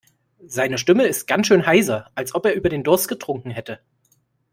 [0.47, 3.79] Seine Stimme ist ganz schön heiser, als ob er über den Durst getrunken hätte.